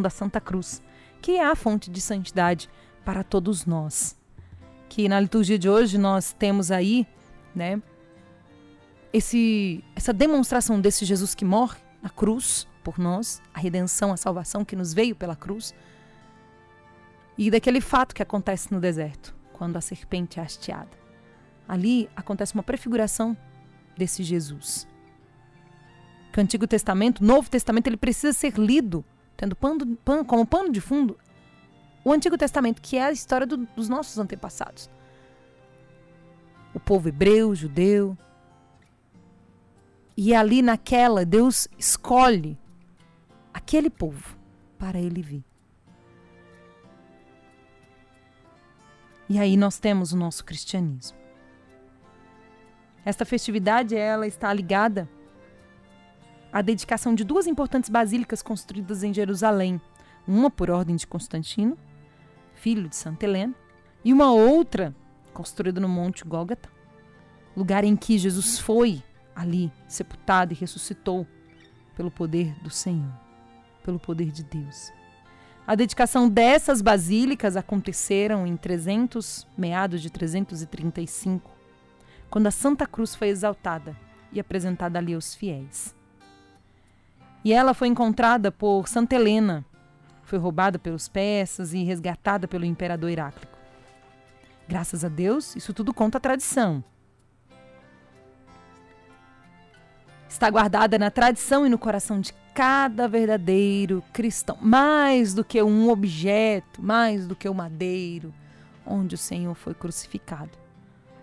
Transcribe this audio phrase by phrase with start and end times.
[0.00, 0.82] da Santa Cruz,
[1.20, 2.68] que é a fonte de santidade
[3.04, 4.16] para todos nós.
[4.88, 7.06] Que na liturgia de hoje nós temos aí,
[7.54, 7.82] né,
[9.12, 14.64] esse, essa demonstração desse Jesus que morre na cruz por nós, a redenção, a salvação
[14.64, 15.74] que nos veio pela cruz,
[17.36, 20.90] e daquele fato que acontece no deserto, quando a serpente é hasteada.
[21.68, 23.36] Ali acontece uma prefiguração
[23.96, 24.88] desse Jesus.
[26.32, 29.04] Que o Antigo Testamento, o Novo Testamento, ele precisa ser lido,
[29.38, 31.16] tendo pano, pano, como pano de fundo
[32.04, 34.90] o Antigo Testamento, que é a história do, dos nossos antepassados.
[36.74, 38.16] O povo hebreu, judeu,
[40.16, 42.58] e ali naquela, Deus escolhe
[43.54, 44.36] aquele povo
[44.78, 45.44] para ele vir.
[49.28, 51.16] E aí nós temos o nosso cristianismo.
[53.04, 55.08] Esta festividade ela está ligada
[56.52, 59.80] à dedicação de duas importantes basílicas construídas em Jerusalém,
[60.26, 61.76] uma por ordem de Constantino,
[62.54, 63.54] filho de Santa Helena,
[64.04, 64.94] e uma outra
[65.32, 66.68] construída no Monte Gólgota,
[67.56, 69.02] lugar em que Jesus foi
[69.34, 71.26] ali sepultado e ressuscitou
[71.96, 73.12] pelo poder do Senhor,
[73.84, 74.92] pelo poder de Deus.
[75.66, 81.50] A dedicação dessas basílicas aconteceram em 300, meados de 335,
[82.30, 83.94] quando a Santa Cruz foi exaltada
[84.32, 85.94] e apresentada ali aos fiéis.
[87.44, 89.64] E ela foi encontrada por Santa Helena,
[90.24, 93.56] foi roubada pelos persas e resgatada pelo imperador Heráclito.
[94.68, 96.84] Graças a Deus, isso tudo conta a tradição.
[100.28, 105.88] está guardada na tradição e no coração de cada verdadeiro cristão, mais do que um
[105.88, 108.32] objeto, mais do que o um madeiro
[108.86, 110.50] onde o Senhor foi crucificado.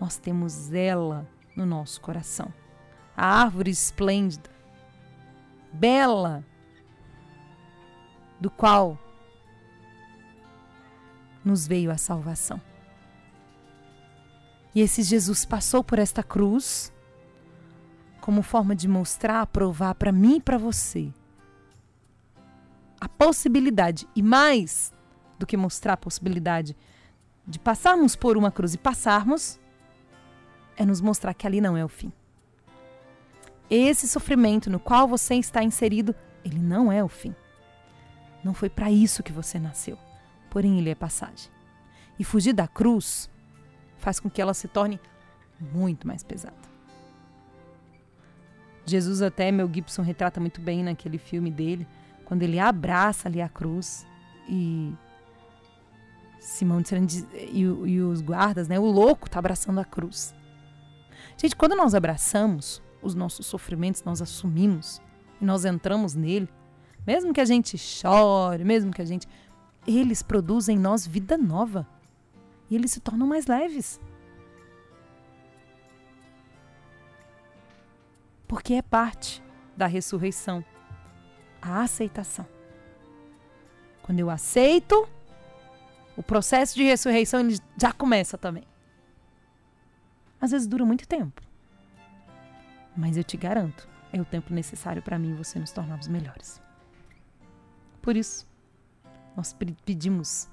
[0.00, 2.52] Nós temos ela no nosso coração.
[3.16, 4.48] A árvore esplêndida,
[5.72, 6.44] bela,
[8.40, 8.98] do qual
[11.44, 12.60] nos veio a salvação.
[14.74, 16.92] E esse Jesus passou por esta cruz
[18.20, 21.12] como forma de mostrar, provar para mim e para você
[23.00, 24.92] a possibilidade, e mais
[25.38, 26.76] do que mostrar a possibilidade
[27.46, 29.58] de passarmos por uma cruz e passarmos,
[30.76, 32.12] é nos mostrar que ali não é o fim.
[33.70, 36.14] Esse sofrimento no qual você está inserido,
[36.44, 37.34] ele não é o fim.
[38.42, 39.96] Não foi para isso que você nasceu,
[40.50, 41.50] porém ele é passagem.
[42.18, 43.30] E fugir da cruz
[43.98, 44.98] faz com que ela se torne
[45.60, 46.56] muito mais pesada.
[48.84, 51.86] Jesus até Mel Gibson retrata muito bem naquele filme dele,
[52.24, 54.06] quando ele abraça ali a cruz
[54.48, 54.92] e
[56.40, 58.78] Simão de e, e os guardas, né?
[58.78, 60.34] O louco está abraçando a cruz.
[61.36, 65.00] Gente, quando nós abraçamos os nossos sofrimentos, nós assumimos
[65.40, 66.48] e nós entramos nele,
[67.06, 69.26] mesmo que a gente chore, mesmo que a gente.
[69.86, 71.86] Eles produzem em nós vida nova.
[72.68, 73.98] E eles se tornam mais leves.
[78.50, 79.40] porque é parte
[79.76, 80.64] da ressurreição
[81.62, 82.44] a aceitação.
[84.02, 85.08] Quando eu aceito,
[86.16, 88.64] o processo de ressurreição ele já começa também.
[90.40, 91.40] Às vezes dura muito tempo,
[92.96, 96.60] mas eu te garanto, é o tempo necessário para mim e você nos tornarmos melhores.
[98.02, 98.48] Por isso,
[99.36, 100.48] nós pedimos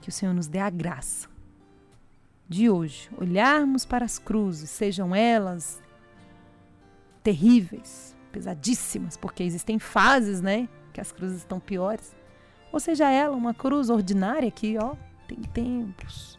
[0.00, 1.28] que o Senhor nos dê a graça
[2.48, 5.80] de hoje olharmos para as cruzes, sejam elas
[7.22, 10.68] terríveis, pesadíssimas, porque existem fases, né?
[10.92, 12.16] Que as cruzes estão piores.
[12.72, 14.96] Ou seja, ela, uma cruz ordinária que, ó,
[15.28, 16.38] tem tempos.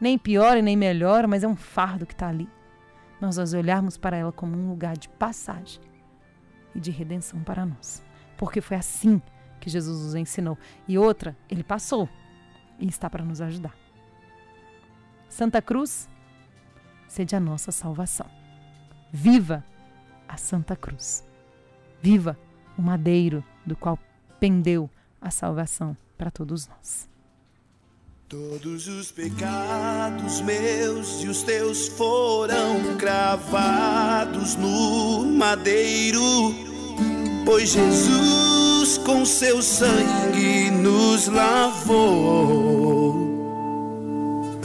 [0.00, 2.48] Nem pior e nem melhor, mas é um fardo que está ali.
[3.20, 5.80] Nós nós olharmos para ela como um lugar de passagem
[6.74, 8.04] e de redenção para nós.
[8.36, 9.20] Porque foi assim
[9.60, 10.58] que Jesus nos ensinou.
[10.86, 12.08] E outra, ele passou
[12.78, 13.74] e está para nos ajudar.
[15.28, 16.08] Santa Cruz,
[17.08, 18.26] seja a nossa salvação.
[19.12, 19.64] Viva!
[20.28, 21.24] a Santa Cruz.
[22.00, 22.38] Viva
[22.76, 23.98] o madeiro do qual
[24.38, 24.90] pendeu
[25.20, 27.08] a salvação para todos nós.
[28.28, 36.54] Todos os pecados meus e os teus foram cravados no madeiro,
[37.44, 43.14] pois Jesus com seu sangue nos lavou.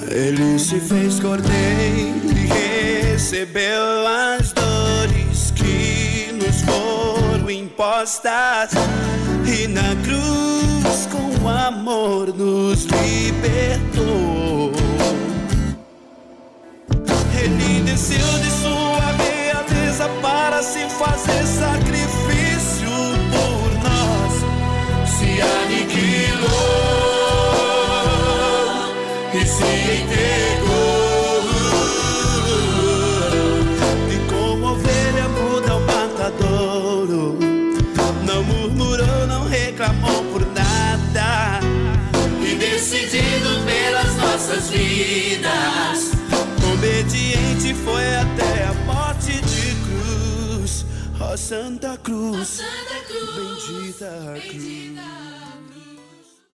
[0.09, 4.51] Ele se fez cordeiro e recebeu as
[6.63, 8.71] foram impostas
[9.45, 10.70] e na cruz
[11.41, 14.71] com amor nos libertou.
[17.41, 22.89] Ele desceu de sua realeza para se fazer sacrifício
[23.31, 24.43] por nós.
[25.41, 26.51] aniquilou
[29.33, 30.50] e se entregou.
[51.97, 52.39] Cruz.
[52.39, 55.20] Ó Santa Cruz, bendita cruz.